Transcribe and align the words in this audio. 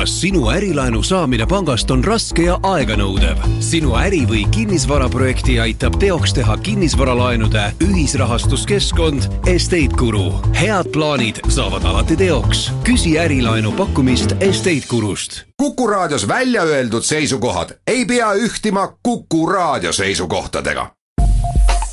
kas 0.00 0.20
sinu 0.20 0.48
ärilaenu 0.48 1.02
saamine 1.02 1.46
pangast 1.46 1.90
on 1.90 2.04
raske 2.04 2.42
ja 2.42 2.54
aeganõudev? 2.64 3.36
sinu 3.60 3.90
äri- 4.00 4.24
või 4.28 4.46
kinnisvaraprojekti 4.50 5.58
aitab 5.60 5.98
teoks 6.00 6.32
teha 6.32 6.56
kinnisvaralaenude 6.56 7.64
ühisrahastuskeskkond 7.84 9.28
Estate 9.46 9.92
Guru. 9.96 10.40
head 10.60 10.88
plaanid 10.92 11.42
saavad 11.48 11.84
alati 11.84 12.16
teoks. 12.16 12.72
küsi 12.84 13.18
ärilaenu 13.18 13.72
pakkumist 13.72 14.32
Estate 14.40 14.88
Gurust. 14.88 15.42
kuku 15.56 15.86
raadios 15.86 16.28
välja 16.28 16.62
öeldud 16.62 17.02
seisukohad 17.02 17.76
ei 17.86 18.04
pea 18.04 18.32
ühtima 18.32 18.92
Kuku 19.02 19.46
raadio 19.46 19.92
seisukohtadega. 19.92 20.90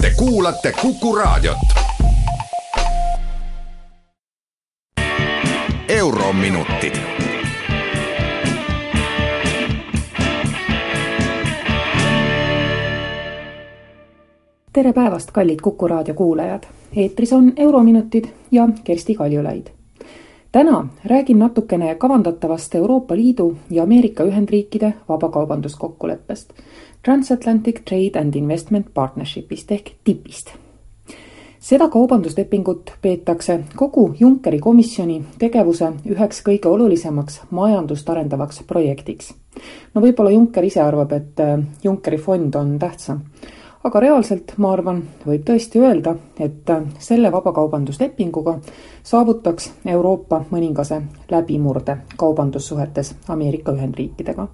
Te 0.02 0.12
kuulate 0.16 0.71
Kuku 0.71 1.16
raadiot 1.16 1.58
eurominutid. 5.89 7.16
Tere 14.77 14.93
päevast, 14.93 15.31
kallid 15.33 15.59
Kuku 15.61 15.87
raadio 15.87 16.13
kuulajad. 16.13 16.63
eetris 16.95 17.33
on 17.33 17.54
Eurominutid 17.57 18.25
ja 18.51 18.69
Kersti 18.83 19.15
Kaljulaid. 19.15 19.67
täna 20.51 20.87
räägin 21.05 21.39
natukene 21.39 21.95
kavandatavast 21.95 22.75
Euroopa 22.75 23.15
Liidu 23.15 23.57
ja 23.69 23.83
Ameerika 23.83 24.23
Ühendriikide 24.23 24.93
vabakaubanduskokkuleppest, 25.09 26.53
Transatlantic 27.05 27.81
Trade 27.89 28.19
and 28.19 28.36
Investment 28.36 28.87
Partnershipist 28.93 29.71
ehk 29.71 29.91
TIP-ist 30.03 30.47
seda 31.59 31.89
kaubanduslepingut 31.89 32.91
peetakse 33.02 33.59
kogu 33.75 34.16
Junckeri 34.19 34.59
komisjoni 34.59 35.23
tegevuse 35.39 35.91
üheks 36.05 36.44
kõige 36.45 36.69
olulisemaks 36.69 37.41
majandust 37.50 38.09
arendavaks 38.09 38.64
projektiks. 38.67 39.33
no 39.95 40.02
võib-olla 40.02 40.31
Juncker 40.31 40.64
ise 40.64 40.81
arvab, 40.81 41.11
et 41.11 41.39
äh, 41.39 41.59
Junckeri 41.83 42.17
fond 42.17 42.56
on 42.56 42.80
tähtsam, 42.80 43.22
aga 43.88 44.00
reaalselt, 44.04 44.52
ma 44.60 44.74
arvan, 44.76 44.98
võib 45.24 45.46
tõesti 45.48 45.80
öelda, 45.80 46.16
et 46.44 46.70
äh, 46.70 46.84
selle 47.00 47.32
vabakaubanduslepinguga 47.32 48.58
saavutaks 49.08 49.70
Euroopa 49.88 50.42
mõningase 50.52 51.02
läbimurde 51.32 51.98
kaubandussuhetes 52.18 53.16
Ameerika 53.28 53.72
Ühendriikidega. 53.72 54.48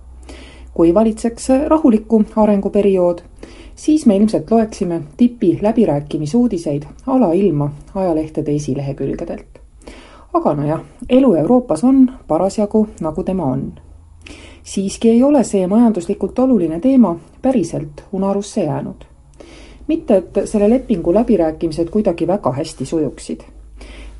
kui 0.73 0.93
valitseks 0.93 1.49
rahuliku 1.69 2.23
arenguperiood, 2.35 3.21
siis 3.75 4.05
me 4.05 4.15
ilmselt 4.15 4.51
loeksime 4.51 5.01
tipi 5.17 5.59
läbirääkimisuudiseid 5.61 6.83
alailma 7.07 7.71
ajalehtede 7.95 8.55
esilehekülgedelt. 8.55 9.59
aga 10.33 10.53
nojah, 10.53 10.81
elu 11.09 11.33
Euroopas 11.33 11.83
on 11.83 12.11
parasjagu 12.27 12.87
nagu 13.01 13.23
tema 13.23 13.45
on. 13.45 13.73
siiski 14.63 15.09
ei 15.09 15.23
ole 15.23 15.43
see 15.43 15.67
majanduslikult 15.67 16.39
oluline 16.39 16.79
teema 16.79 17.15
päriselt 17.41 18.03
unarusse 18.11 18.63
jäänud. 18.63 19.12
Mitte, 19.87 20.17
et 20.17 20.45
selle 20.45 20.69
lepingu 20.69 21.13
läbirääkimised 21.13 21.89
kuidagi 21.89 22.27
väga 22.27 22.51
hästi 22.51 22.85
sujuksid 22.85 23.43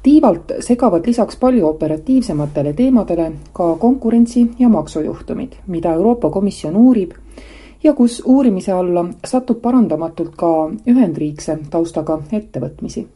tiivalt 0.04 0.52
segavad 0.60 1.06
lisaks 1.08 1.36
palju 1.40 1.68
operatiivsematele 1.68 2.74
teemadele 2.74 3.32
ka 3.54 3.76
konkurentsi 3.76 4.48
ja 4.60 4.70
maksujuhtumid, 4.70 5.54
mida 5.68 5.94
Euroopa 5.94 6.30
Komisjon 6.30 6.76
uurib 6.76 7.12
ja 7.84 7.94
kus 7.94 8.22
uurimise 8.26 8.72
alla 8.72 9.06
satub 9.26 9.62
parandamatult 9.62 10.36
ka 10.36 10.72
Ühendriikse 10.88 11.58
taustaga 11.70 12.20
ettevõtmisi. 12.32 13.08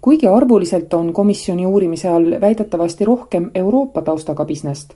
Kuigi 0.00 0.26
arvuliselt 0.26 0.94
on 0.94 1.12
komisjoni 1.12 1.66
uurimise 1.66 2.08
all 2.08 2.40
väidetavasti 2.40 3.04
rohkem 3.04 3.50
Euroopa 3.54 4.02
taustaga 4.02 4.44
business't, 4.44 4.94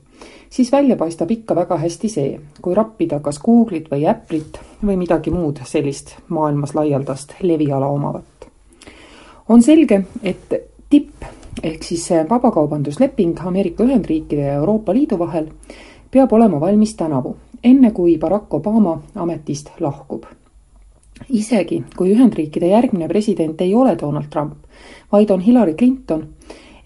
siis 0.50 0.72
välja 0.72 0.97
paistab 0.97 1.30
ikka 1.30 1.55
väga 1.55 1.77
hästi 1.77 2.08
see, 2.08 2.41
kui 2.62 2.74
rappida 2.74 3.20
kas 3.20 3.41
Google'it 3.41 3.91
või 3.91 4.08
Apple'it 4.10 4.60
või 4.86 4.97
midagi 4.97 5.30
muud 5.30 5.60
sellist 5.64 6.16
maailmas 6.28 6.75
laialdast 6.75 7.34
leviala 7.42 7.86
omavat. 7.86 8.48
on 9.48 9.62
selge, 9.62 10.04
et 10.22 10.54
tipp 10.91 11.25
ehk 11.62 11.82
siis 11.82 12.09
vabakaubandusleping 12.31 13.41
Ameerika 13.47 13.84
Ühendriikide 13.84 14.47
ja 14.47 14.54
Euroopa 14.54 14.94
Liidu 14.94 15.19
vahel 15.19 15.48
peab 16.10 16.32
olema 16.32 16.60
valmis 16.60 16.94
tänavu 16.94 17.37
enne 17.64 17.91
kui 17.91 18.19
Barack 18.19 18.54
Obama 18.54 18.98
ametist 19.14 19.70
lahkub. 19.81 20.25
Isegi 21.28 21.84
kui 21.97 22.12
Ühendriikide 22.12 22.69
järgmine 22.69 23.08
president 23.08 23.60
ei 23.60 23.75
ole 23.75 23.97
Donald 24.00 24.30
Trump, 24.30 24.54
vaid 25.12 25.30
on 25.30 25.41
Hillary 25.41 25.75
Clinton, 25.75 26.26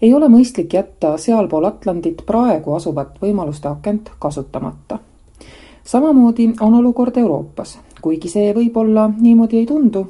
ei 0.01 0.13
ole 0.13 0.29
mõistlik 0.29 0.73
jätta 0.73 1.17
sealpool 1.17 1.65
Atlandit 1.65 2.23
praegu 2.25 2.73
asuvat 2.73 3.17
võimaluste 3.21 3.67
akent 3.67 4.11
kasutamata. 4.19 4.99
samamoodi 5.83 6.53
on 6.61 6.73
olukord 6.73 7.17
Euroopas, 7.17 7.79
kuigi 8.01 8.29
see 8.29 8.53
võib-olla 8.53 9.09
niimoodi 9.17 9.57
ei 9.57 9.65
tundu, 9.65 10.05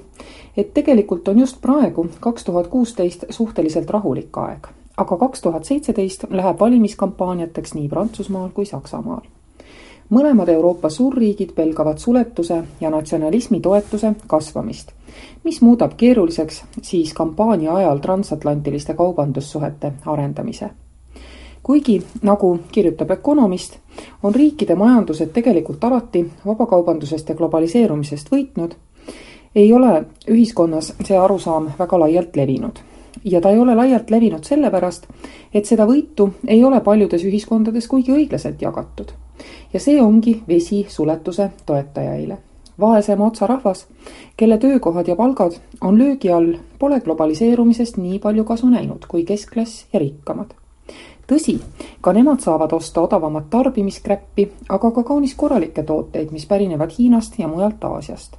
et 0.58 0.74
tegelikult 0.74 1.28
on 1.28 1.40
just 1.40 1.62
praegu, 1.62 2.10
kaks 2.20 2.44
tuhat 2.44 2.68
kuusteist, 2.68 3.26
suhteliselt 3.30 3.90
rahulik 3.90 4.38
aeg 4.38 4.68
aga 5.00 5.18
kaks 5.18 5.42
tuhat 5.42 5.64
seitseteist 5.64 6.26
läheb 6.30 6.60
valimiskampaaniateks 6.60 7.74
nii 7.74 7.90
Prantsusmaal 7.90 8.50
kui 8.50 8.66
Saksamaal 8.66 9.22
mõlemad 10.10 10.50
Euroopa 10.50 10.90
suurriigid 10.90 11.52
pelgavad 11.56 11.98
suletuse 11.98 12.64
ja 12.82 12.90
natsionalismi 12.90 13.60
toetuse 13.60 14.14
kasvamist, 14.28 14.92
mis 15.44 15.62
muudab 15.62 15.94
keeruliseks 15.98 16.64
siis 16.82 17.14
kampaania 17.14 17.76
ajal 17.76 17.98
transatlantiliste 17.98 18.94
kaubandussuhete 18.94 19.94
arendamise. 20.06 20.70
kuigi, 21.64 22.04
nagu 22.22 22.60
kirjutab 22.72 23.12
Ökonomist, 23.12 23.78
on 24.24 24.36
riikide 24.36 24.76
majandused 24.76 25.30
tegelikult 25.34 25.84
alati 25.84 26.32
vabakaubandusest 26.46 27.30
ja 27.30 27.36
globaliseerumisest 27.36 28.32
võitnud, 28.32 28.74
ei 29.56 29.74
ole 29.74 30.06
ühiskonnas 30.28 30.94
see 31.06 31.18
arusaam 31.18 31.72
väga 31.80 32.00
laialt 32.00 32.36
levinud 32.36 32.80
ja 33.24 33.42
ta 33.42 33.50
ei 33.50 33.60
ole 33.60 33.76
laialt 33.76 34.10
levinud 34.10 34.44
sellepärast, 34.44 35.08
et 35.54 35.66
seda 35.66 35.86
võitu 35.86 36.34
ei 36.48 36.64
ole 36.64 36.82
paljudes 36.82 37.24
ühiskondades 37.24 37.88
kuigi 37.88 38.12
õiglaselt 38.12 38.62
jagatud 38.62 39.12
ja 39.74 39.80
see 39.80 40.02
ongi 40.02 40.44
vesi 40.48 40.86
suletuse 40.90 41.50
toetajaile. 41.66 42.38
vaesema 42.80 43.26
otsa 43.26 43.48
rahvas, 43.48 43.88
kelle 44.38 44.58
töökohad 44.58 45.08
ja 45.08 45.16
palgad 45.16 45.52
on 45.82 45.98
löögi 46.00 46.32
all, 46.32 46.54
pole 46.80 47.00
globaliseerumisest 47.00 47.98
nii 47.98 48.20
palju 48.20 48.44
kasu 48.44 48.70
näinud 48.70 49.06
kui 49.08 49.24
keskklass 49.24 49.86
ja 49.94 50.00
rikkamad. 50.00 50.54
tõsi, 51.28 51.60
ka 52.02 52.14
nemad 52.14 52.40
saavad 52.40 52.74
osta 52.74 53.02
odavamat 53.02 53.50
tarbimiskrappi, 53.50 54.52
aga 54.70 54.92
ka 54.92 55.04
kaunis 55.04 55.36
korralikke 55.36 55.84
tooteid, 55.84 56.32
mis 56.32 56.46
pärinevad 56.46 56.92
Hiinast 56.98 57.40
ja 57.40 57.48
mujalt 57.48 57.84
Aasiast 57.84 58.38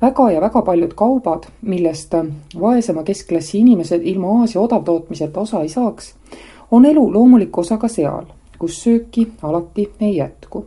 väga 0.00 0.30
ja 0.30 0.40
väga 0.40 0.62
paljud 0.62 0.94
kaubad, 0.94 1.46
millest 1.62 2.14
vaesema 2.60 3.02
keskklassi 3.02 3.58
inimesed 3.58 4.02
ilma 4.04 4.40
Aasia 4.40 4.60
odavtootmiseta 4.60 5.40
osa 5.40 5.62
ei 5.62 5.68
saaks, 5.68 6.14
on 6.70 6.84
elu 6.84 7.12
loomulik 7.12 7.58
osa 7.58 7.78
ka 7.78 7.88
seal 7.88 8.24
kus 8.64 8.80
sööki 8.84 9.26
alati 9.42 9.90
ei 10.00 10.16
jätku. 10.16 10.66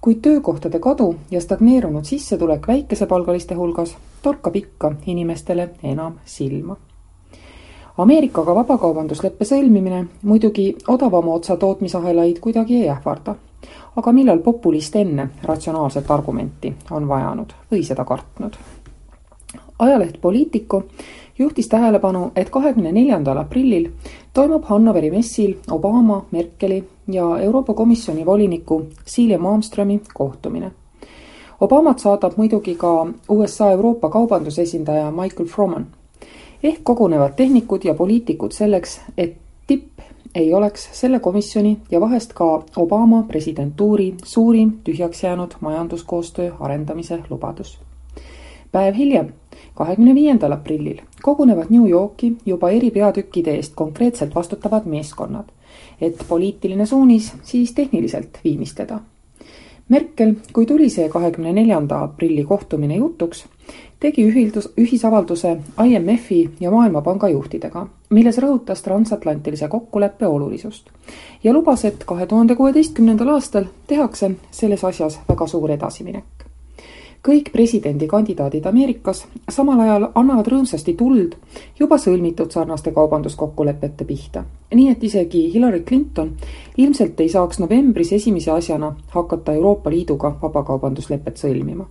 kuid 0.00 0.16
töökohtade 0.22 0.78
kadu 0.78 1.14
ja 1.30 1.40
stagneerunud 1.40 2.04
sissetulek 2.04 2.68
väikesepalgaliste 2.68 3.54
hulgas 3.54 3.96
torkab 4.22 4.56
ikka 4.56 4.92
inimestele 5.06 5.68
enam 5.82 6.14
silma. 6.24 6.76
Ameerikaga 7.98 8.54
vabakaubandusleppe 8.54 9.44
sõlmimine 9.44 10.06
muidugi 10.22 10.64
odavama 10.88 11.34
otsa 11.34 11.56
tootmisahelaid 11.56 12.40
kuidagi 12.40 12.80
ei 12.82 12.88
ähvarda. 12.88 13.34
aga 13.96 14.12
millal 14.12 14.38
populist 14.38 14.96
enne 14.96 15.28
ratsionaalset 15.42 16.10
argumenti 16.10 16.74
on 16.90 17.08
vajanud 17.08 17.52
või 17.72 17.84
seda 17.84 18.04
kartnud? 18.04 18.56
Ajaleht 19.80 20.20
Politico 20.20 20.82
juhtis 21.38 21.68
tähelepanu, 21.68 22.30
et 22.36 22.50
kahekümne 22.50 22.92
neljandal 22.92 23.38
aprillil 23.40 23.88
toimub 24.32 24.64
Hannoveri 24.64 25.10
messil 25.10 25.54
Obama, 25.70 26.24
Merkeli 26.30 26.84
ja 27.08 27.38
Euroopa 27.38 27.74
Komisjoni 27.74 28.26
voliniku 28.26 28.82
Celia 29.06 29.38
Malmströmi 29.38 30.00
kohtumine. 30.14 30.72
Obamat 31.60 31.98
saadab 31.98 32.36
muidugi 32.36 32.74
ka 32.74 33.06
USA 33.28 33.70
Euroopa 33.72 34.08
kaubandusesindaja 34.08 35.10
Michael 35.10 35.48
Froman. 35.48 35.86
ehk 36.62 36.80
kogunevad 36.82 37.32
tehnikud 37.36 37.84
ja 37.84 37.94
poliitikud 37.94 38.52
selleks, 38.52 39.00
et 39.18 39.36
tipp 39.66 40.00
ei 40.34 40.54
oleks 40.54 40.88
selle 40.92 41.20
komisjoni 41.20 41.78
ja 41.90 42.00
vahest 42.00 42.32
ka 42.32 42.62
Obama 42.76 43.22
presidentuuri 43.28 44.14
suurim 44.24 44.72
tühjaks 44.84 45.22
jäänud 45.22 45.54
majanduskoostöö 45.60 46.52
arendamise 46.60 47.18
lubadus. 47.30 47.78
päev 48.72 48.94
hiljem 48.94 49.32
kahekümne 49.74 50.14
viiendal 50.14 50.52
aprillil 50.52 51.00
kogunevad 51.22 51.70
New 51.70 51.88
Yorki 51.90 52.32
juba 52.46 52.70
eri 52.70 52.90
peatükkide 52.90 53.54
eest 53.54 53.74
konkreetselt 53.74 54.34
vastutavad 54.34 54.86
meeskonnad, 54.86 55.44
et 56.00 56.24
poliitiline 56.28 56.86
suunis 56.86 57.32
siis 57.42 57.72
tehniliselt 57.72 58.40
viimistleda. 58.44 59.00
Merkel, 59.90 60.34
kui 60.52 60.66
tuli 60.66 60.86
see 60.90 61.08
kahekümne 61.08 61.52
neljanda 61.52 62.02
aprilli 62.06 62.44
kohtumine 62.46 62.96
jutuks, 62.96 63.44
tegi 64.00 64.22
ühildus, 64.22 64.68
ühisavalduse 64.78 65.56
IMF-i 65.84 66.50
ja 66.60 66.70
Maailmapanga 66.70 67.28
juhtidega, 67.28 67.86
milles 68.10 68.38
rõhutas 68.38 68.84
transatlantilise 68.86 69.68
kokkuleppe 69.68 70.26
olulisust 70.26 70.94
ja 71.44 71.52
lubas, 71.52 71.84
et 71.84 72.04
kahe 72.06 72.26
tuhande 72.26 72.54
kuueteistkümnendal 72.56 73.34
aastal 73.34 73.66
tehakse 73.86 74.30
selles 74.50 74.84
asjas 74.84 75.18
väga 75.28 75.46
suur 75.50 75.74
edasiminek 75.74 76.39
kõik 77.26 77.52
presidendikandidaadid 77.52 78.66
Ameerikas 78.66 79.26
samal 79.52 79.80
ajal 79.84 80.06
annavad 80.14 80.48
rõõmsasti 80.48 80.94
tuld 80.96 81.36
juba 81.78 81.98
sõlmitud 82.00 82.52
sarnaste 82.52 82.92
kaubanduskokkulepete 82.96 84.04
pihta. 84.04 84.44
nii 84.74 84.88
et 84.90 85.04
isegi 85.04 85.52
Hillary 85.54 85.82
Clinton 85.84 86.32
ilmselt 86.76 87.20
ei 87.20 87.28
saaks 87.28 87.58
novembris 87.58 88.12
esimese 88.12 88.50
asjana 88.50 88.96
hakata 89.08 89.52
Euroopa 89.52 89.90
Liiduga 89.90 90.36
vabakaubanduslepet 90.42 91.36
sõlmima. 91.36 91.86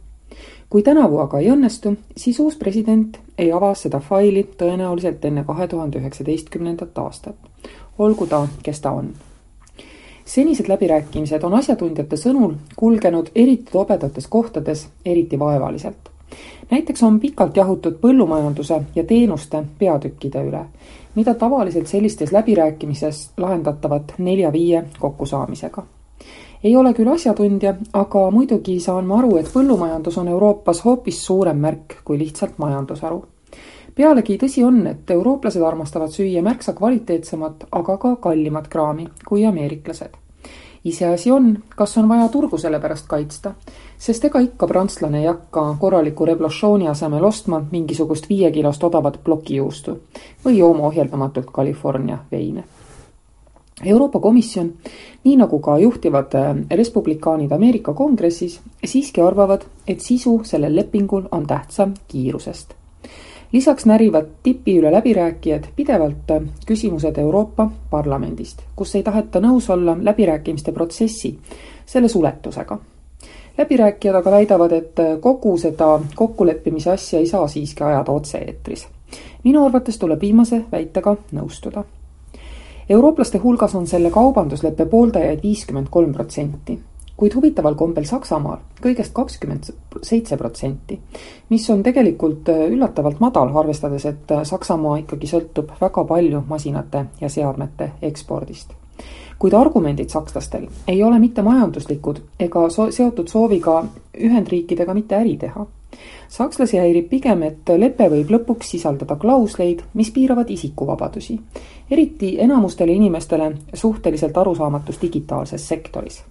kui 0.69 0.83
tänavu 0.83 1.19
aga 1.19 1.39
ei 1.39 1.51
õnnestu, 1.51 1.95
siis 2.17 2.39
uus 2.39 2.55
president 2.55 3.19
ei 3.37 3.51
ava 3.51 3.73
seda 3.75 3.99
faili 3.99 4.43
tõenäoliselt 4.57 5.25
enne 5.25 5.43
kahe 5.43 5.67
tuhande 5.67 5.99
üheksateistkümnendat 5.99 6.97
aastat. 6.97 7.35
olgu 7.99 8.25
ta, 8.25 8.47
kes 8.63 8.81
ta 8.81 8.91
on 8.91 9.13
senised 10.29 10.67
läbirääkimised 10.69 11.43
on 11.43 11.53
asjatundjate 11.57 12.17
sõnul 12.21 12.53
kulgenud 12.77 13.31
eriti 13.35 13.71
tobedates 13.71 14.27
kohtades 14.27 14.87
eriti 15.05 15.39
vaevaliselt. 15.39 16.09
näiteks 16.71 17.03
on 17.03 17.19
pikalt 17.19 17.57
jahutud 17.57 17.97
põllumajanduse 18.01 18.81
ja 18.95 19.03
teenuste 19.03 19.63
peatükkide 19.79 20.43
üle, 20.45 20.61
mida 21.15 21.33
tavaliselt 21.33 21.87
sellistes 21.87 22.31
läbirääkimises 22.31 23.29
lahendatavat 23.37 24.13
nelja-viie 24.17 24.83
kokkusaamisega. 24.99 25.83
ei 26.63 26.75
ole 26.75 26.93
küll 26.93 27.13
asjatundja, 27.13 27.75
aga 27.93 28.31
muidugi 28.31 28.79
saan 28.79 29.05
ma 29.05 29.17
aru, 29.17 29.37
et 29.37 29.49
põllumajandus 29.53 30.17
on 30.17 30.27
Euroopas 30.27 30.85
hoopis 30.85 31.25
suurem 31.25 31.57
märk 31.57 32.01
kui 32.05 32.19
lihtsalt 32.19 32.57
majandusharu 32.57 33.25
pealegi 33.99 34.37
tõsi 34.39 34.63
on, 34.63 34.79
et 34.87 35.11
eurooplased 35.11 35.63
armastavad 35.65 36.13
süüa 36.15 36.43
märksa 36.45 36.73
kvaliteetsemat, 36.77 37.67
aga 37.75 37.97
ka 37.99 38.15
kallimat 38.23 38.71
kraami 38.71 39.09
kui 39.27 39.45
ameeriklased. 39.45 40.15
iseasi 40.83 41.31
on, 41.35 41.47
kas 41.75 41.97
on 41.99 42.07
vaja 42.07 42.29
turgu 42.31 42.57
selle 42.57 42.79
pärast 42.79 43.07
kaitsta, 43.11 43.51
sest 43.97 44.25
ega 44.25 44.39
ikka 44.39 44.67
prantslane 44.67 45.19
ei 45.19 45.27
hakka 45.27 45.75
korraliku 45.79 46.25
reblochoni 46.25 46.87
asemel 46.87 47.25
ostma 47.25 47.59
mingisugust 47.71 48.29
viiekilost 48.29 48.83
odavat 48.83 49.19
plokijuustu 49.23 49.97
või 50.45 50.57
jooma 50.57 50.87
ohjeldamatult 50.87 51.51
California 51.51 52.17
veine 52.31 52.63
Euroopa 53.85 54.19
Komisjon, 54.19 54.73
nii 55.23 55.37
nagu 55.39 55.59
ka 55.59 55.77
juhtivad 55.79 56.35
äh, 56.35 56.49
respublikaanid 56.71 57.51
Ameerika 57.51 57.93
Kongressis, 57.93 58.59
siiski 58.85 59.21
arvavad, 59.21 59.63
et 59.87 59.99
sisu 59.99 60.41
sellel 60.43 60.75
lepingul 60.75 61.27
on 61.31 61.47
tähtsam 61.47 61.93
kiirusest 62.07 62.79
lisaks 63.51 63.85
närivad 63.85 64.25
tipi 64.43 64.79
üle 64.79 64.91
läbirääkijad 64.91 65.63
pidevalt 65.75 66.31
küsimused 66.65 67.17
Euroopa 67.17 67.71
Parlamendist, 67.89 68.61
kus 68.75 68.95
ei 68.95 69.03
taheta 69.03 69.39
nõus 69.39 69.69
olla 69.69 69.97
läbirääkimiste 70.01 70.71
protsessi, 70.71 71.39
selle 71.85 72.07
suletusega. 72.07 72.77
läbirääkijad 73.57 74.15
aga 74.15 74.31
väidavad, 74.31 74.71
et 74.71 74.95
kogu 75.19 75.57
seda 75.57 75.99
kokkuleppimise 76.15 76.91
asja 76.91 77.19
ei 77.19 77.27
saa 77.27 77.47
siiski 77.47 77.83
ajada 77.83 78.11
otse-eetris. 78.11 78.87
minu 79.43 79.65
arvates 79.65 79.97
tuleb 79.97 80.21
viimase 80.21 80.61
väitega 80.71 81.15
nõustuda. 81.31 81.83
eurooplaste 82.89 83.37
hulgas 83.37 83.75
on 83.75 83.87
selle 83.87 84.11
kaubandusleppe 84.11 84.85
pooldajaid 84.85 85.43
viiskümmend 85.43 85.87
kolm 85.89 86.13
protsenti 86.13 86.79
kuid 87.19 87.36
huvitaval 87.36 87.75
kombel 87.75 88.06
Saksamaal 88.07 88.62
kõigest 88.80 89.12
kakskümmend 89.13 89.68
seitse 90.07 90.38
protsenti, 90.39 90.95
mis 91.50 91.66
on 91.69 91.81
tegelikult 91.83 92.48
äh, 92.48 92.62
üllatavalt 92.71 93.19
madal, 93.19 93.51
arvestades, 93.60 94.06
et 94.07 94.31
äh, 94.31 94.45
Saksamaa 94.48 95.01
ikkagi 95.01 95.27
sõltub 95.27 95.74
väga 95.81 96.06
palju 96.07 96.45
masinate 96.48 97.06
ja 97.19 97.30
seadmete 97.30 97.92
ekspordist. 98.12 98.71
kuid 99.39 99.54
argumendid 99.54 100.10
sakslastel 100.10 100.68
ei 100.88 101.04
ole 101.04 101.19
mitte 101.19 101.44
majanduslikud 101.44 102.21
ega 102.39 102.69
so 102.69 102.89
seotud 102.92 103.27
sooviga 103.27 103.83
Ühendriikidega 104.19 104.94
mitte 104.94 105.16
äri 105.16 105.38
teha. 105.38 105.68
sakslasi 106.30 106.77
häirib 106.77 107.10
pigem, 107.10 107.44
et 107.44 107.75
lepe 107.77 108.10
võib 108.10 108.31
lõpuks 108.31 108.71
sisaldada 108.77 109.16
klausleid, 109.16 109.83
mis 109.94 110.12
piiravad 110.12 110.50
isikuvabadusi, 110.50 111.39
eriti 111.92 112.36
enamustele 112.39 112.94
inimestele 112.94 113.56
suhteliselt 113.74 114.38
arusaamatus 114.38 115.01
digitaalses 115.01 115.68
sektoris 115.68 116.24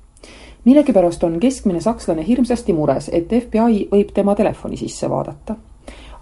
millegipärast 0.64 1.24
on 1.24 1.40
keskmine 1.40 1.80
sakslane 1.80 2.26
hirmsasti 2.26 2.72
mures, 2.72 3.10
et 3.12 3.32
FBI 3.42 3.88
võib 3.92 4.12
tema 4.14 4.34
telefoni 4.34 4.76
sisse 4.76 5.10
vaadata. 5.10 5.56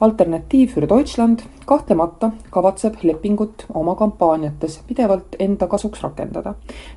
alternatiiv 0.01 0.71
für 0.75 0.89
Deutschland 0.89 1.41
kahtlemata 1.65 2.31
kavatseb 2.51 2.95
lepingut 3.03 3.67
oma 3.75 3.95
kampaaniates 3.95 4.81
pidevalt 4.87 5.37
enda 5.39 5.67
kasuks 5.67 6.03
rakendada. 6.03 6.55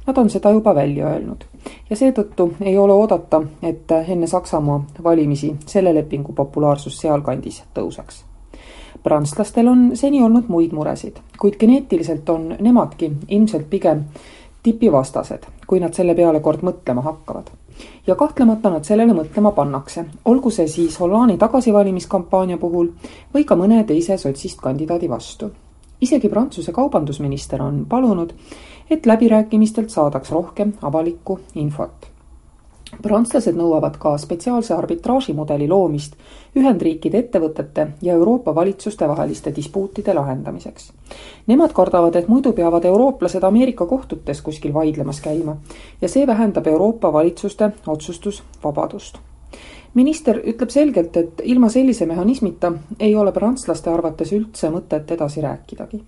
Nad 0.07 0.17
on 0.17 0.29
seda 0.29 0.51
juba 0.51 0.75
välja 0.75 1.07
öelnud 1.07 1.45
ja 1.89 1.95
seetõttu 1.95 2.53
ei 2.61 2.77
ole 2.77 2.93
oodata, 2.93 3.41
et 3.63 3.91
enne 4.07 4.27
Saksamaa 4.27 4.83
valimisi 5.03 5.55
selle 5.65 5.95
lepingu 5.95 6.33
populaarsus 6.33 6.99
sealkandis 6.99 7.63
tõuseks 7.73 8.25
prantslastel 9.03 9.67
on 9.67 9.91
seni 9.93 10.21
olnud 10.23 10.49
muid 10.51 10.73
muresid, 10.75 11.19
kuid 11.39 11.55
geneetiliselt 11.59 12.29
on 12.29 12.55
nemadki 12.59 13.11
ilmselt 13.27 13.69
pigem 13.69 14.03
tipivastased, 14.63 15.45
kui 15.67 15.79
nad 15.79 15.93
selle 15.93 16.15
peale 16.15 16.39
kord 16.39 16.63
mõtlema 16.63 17.01
hakkavad. 17.01 17.51
ja 18.07 18.15
kahtlemata 18.15 18.69
nad 18.69 18.83
sellele 18.83 19.13
mõtlema 19.13 19.51
pannakse, 19.55 20.05
olgu 20.25 20.51
see 20.51 20.67
siis 20.67 20.99
Hollandi 20.99 21.37
tagasivalimiskampaania 21.37 22.57
puhul 22.57 22.89
või 23.33 23.45
ka 23.45 23.55
mõne 23.55 23.83
teise 23.83 24.17
sotsist 24.17 24.59
kandidaadi 24.61 25.09
vastu. 25.09 25.51
isegi 26.01 26.29
Prantsuse 26.29 26.71
kaubandusminister 26.71 27.61
on 27.61 27.85
palunud, 27.89 28.33
et 28.89 29.05
läbirääkimistelt 29.05 29.89
saadaks 29.89 30.31
rohkem 30.31 30.73
avalikku 30.81 31.39
infot 31.55 32.08
prantslased 33.01 33.55
nõuavad 33.55 33.97
ka 34.01 34.17
spetsiaalse 34.17 34.73
arbitraažimudeli 34.73 35.67
loomist 35.67 36.15
Ühendriikide 36.57 37.19
ettevõtete 37.23 37.87
ja 38.01 38.13
Euroopa 38.13 38.55
valitsuste 38.55 39.07
vaheliste 39.07 39.53
dispuutide 39.55 40.13
lahendamiseks. 40.13 40.91
Nemad 41.47 41.73
kardavad, 41.77 42.15
et 42.15 42.27
muidu 42.27 42.53
peavad 42.53 42.85
eurooplased 42.85 43.43
Ameerika 43.43 43.85
kohtutes 43.85 44.41
kuskil 44.41 44.73
vaidlemas 44.73 45.21
käima 45.21 45.57
ja 46.01 46.09
see 46.09 46.27
vähendab 46.27 46.67
Euroopa 46.67 47.13
valitsuste 47.13 47.71
otsustusvabadust 47.87 49.17
minister 49.93 50.37
ütleb 50.45 50.69
selgelt, 50.69 51.17
et 51.17 51.41
ilma 51.43 51.69
sellise 51.69 52.05
mehhanismita 52.05 52.71
ei 52.99 53.15
ole 53.15 53.31
prantslaste 53.33 53.89
arvates 53.89 54.33
üldse 54.37 54.69
mõtet 54.69 55.11
edasi 55.17 55.41
rääkidagi 55.41 56.03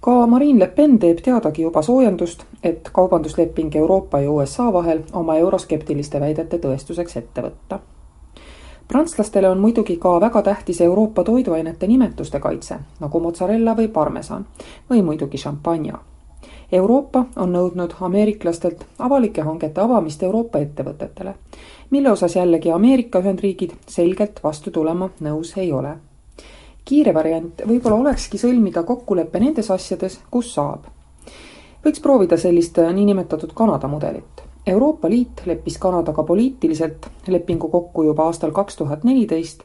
ka 0.00 0.26
Marine 0.26 0.58
Le 0.58 0.66
Pen 0.66 0.98
teeb 0.98 1.20
teadagi 1.24 1.62
juba 1.62 1.82
soojendust, 1.82 2.44
et 2.62 2.90
kaubandusleping 2.92 3.76
Euroopa 3.76 4.20
ja 4.20 4.30
USA 4.30 4.72
vahel 4.72 5.02
oma 5.12 5.36
euroskeptiliste 5.36 6.20
väidete 6.20 6.58
tõestuseks 6.58 7.16
ette 7.16 7.42
võtta. 7.42 7.78
prantslastele 8.88 9.48
on 9.50 9.58
muidugi 9.60 9.96
ka 9.96 10.20
väga 10.20 10.42
tähtis 10.42 10.80
Euroopa 10.80 11.24
toiduainete 11.24 11.86
nimetuste 11.86 12.40
kaitse, 12.40 12.78
nagu 13.00 13.20
mozzarella 13.20 13.76
või 13.76 13.88
parmesan 13.88 14.46
või 14.90 15.02
muidugi 15.02 15.38
šampanja. 15.38 15.98
Euroopa 16.72 17.24
on 17.36 17.52
nõudnud 17.52 17.94
ameeriklastelt 18.00 18.86
avalike 18.98 19.42
hangete 19.42 19.80
avamist 19.80 20.22
Euroopa 20.22 20.58
ettevõtetele, 20.58 21.34
mille 21.90 22.10
osas 22.10 22.36
jällegi 22.36 22.70
Ameerika 22.70 23.18
Ühendriigid 23.18 23.72
selgelt 23.86 24.40
vastu 24.44 24.70
tulema 24.70 25.10
nõus 25.20 25.56
ei 25.56 25.72
ole 25.72 25.96
kiire 26.88 27.12
variant 27.14 27.62
võib-olla 27.68 28.00
olekski 28.02 28.40
sõlmida 28.40 28.82
kokkulepe 28.88 29.40
nendes 29.42 29.70
asjades, 29.70 30.20
kus 30.30 30.54
saab. 30.54 30.86
võiks 31.84 32.00
proovida 32.04 32.36
sellist 32.36 32.78
äh, 32.78 32.92
niinimetatud 32.94 33.52
Kanada 33.54 33.88
mudelit. 33.88 34.44
Euroopa 34.68 35.08
Liit 35.08 35.42
leppis 35.46 35.78
Kanadaga 35.80 36.22
poliitiliselt 36.28 37.06
lepingu 37.28 37.68
kokku 37.72 38.02
juba 38.04 38.26
aastal 38.28 38.52
kaks 38.52 38.76
tuhat 38.76 39.04
neliteist, 39.04 39.62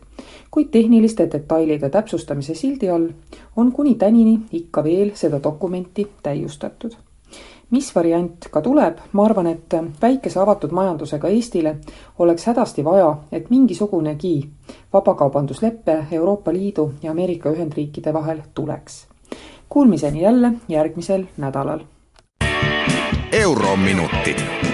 kuid 0.52 0.70
tehniliste 0.72 1.28
detailide 1.32 1.90
täpsustamise 1.90 2.56
sildi 2.56 2.90
all 2.90 3.10
on 3.56 3.72
kuni 3.72 3.96
tänini 3.96 4.38
ikka 4.52 4.84
veel 4.84 5.12
seda 5.16 5.44
dokumenti 5.44 6.08
täiustatud 6.24 6.96
mis 7.74 7.90
variant 7.96 8.48
ka 8.54 8.62
tuleb, 8.62 9.00
ma 9.18 9.26
arvan, 9.26 9.48
et 9.50 9.74
väikese 10.02 10.40
avatud 10.40 10.74
majandusega 10.78 11.30
Eestile 11.34 11.78
oleks 12.22 12.46
hädasti 12.46 12.86
vaja, 12.86 13.10
et 13.32 13.50
mingisugunegi 13.50 14.36
vabakaubanduslepe 14.94 16.06
Euroopa 16.12 16.54
Liidu 16.54 16.94
ja 17.04 17.12
Ameerika 17.12 17.50
Ühendriikide 17.50 18.14
vahel 18.14 18.42
tuleks. 18.54 19.08
Kuulmiseni 19.70 20.22
jälle 20.22 20.52
järgmisel 20.70 21.24
nädalal. 21.38 21.80
eurominutid 23.32 24.73